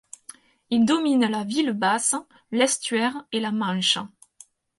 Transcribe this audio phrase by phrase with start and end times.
[0.71, 2.15] Ils dominent la ville basse,
[2.51, 3.99] l'estuaire et la Manche.